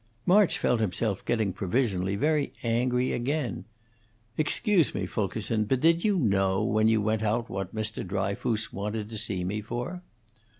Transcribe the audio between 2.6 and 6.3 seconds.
angry again. "Excuse me, Fulkerson, but did you